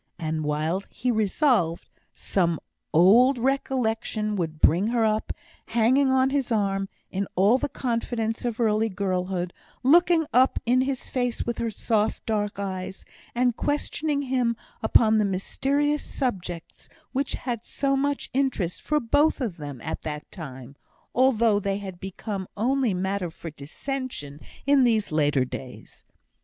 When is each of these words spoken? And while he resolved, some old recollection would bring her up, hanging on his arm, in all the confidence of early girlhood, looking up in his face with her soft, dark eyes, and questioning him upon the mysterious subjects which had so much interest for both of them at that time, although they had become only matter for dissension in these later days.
And 0.17 0.43
while 0.43 0.81
he 0.89 1.11
resolved, 1.11 1.87
some 2.15 2.59
old 2.91 3.37
recollection 3.37 4.35
would 4.35 4.59
bring 4.59 4.87
her 4.87 5.05
up, 5.05 5.31
hanging 5.67 6.09
on 6.09 6.31
his 6.31 6.51
arm, 6.51 6.89
in 7.11 7.27
all 7.35 7.59
the 7.59 7.69
confidence 7.69 8.43
of 8.43 8.59
early 8.59 8.89
girlhood, 8.89 9.53
looking 9.83 10.25
up 10.33 10.57
in 10.65 10.81
his 10.81 11.07
face 11.07 11.45
with 11.45 11.59
her 11.59 11.69
soft, 11.69 12.25
dark 12.25 12.57
eyes, 12.57 13.05
and 13.35 13.55
questioning 13.55 14.23
him 14.23 14.57
upon 14.81 15.19
the 15.19 15.23
mysterious 15.23 16.01
subjects 16.01 16.89
which 17.11 17.33
had 17.35 17.63
so 17.63 17.95
much 17.95 18.31
interest 18.33 18.81
for 18.81 18.99
both 18.99 19.39
of 19.39 19.57
them 19.57 19.79
at 19.83 20.01
that 20.01 20.31
time, 20.31 20.75
although 21.13 21.59
they 21.59 21.77
had 21.77 21.99
become 21.99 22.47
only 22.57 22.91
matter 22.91 23.29
for 23.29 23.51
dissension 23.51 24.39
in 24.65 24.83
these 24.83 25.11
later 25.11 25.45
days. 25.45 26.03